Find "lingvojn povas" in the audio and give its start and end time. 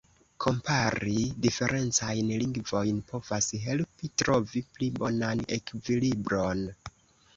2.43-3.51